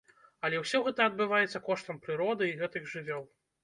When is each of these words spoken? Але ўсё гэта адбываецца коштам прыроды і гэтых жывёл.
Але 0.47 0.61
ўсё 0.61 0.81
гэта 0.87 1.07
адбываецца 1.11 1.63
коштам 1.71 2.03
прыроды 2.09 2.43
і 2.53 2.61
гэтых 2.67 2.93
жывёл. 2.97 3.29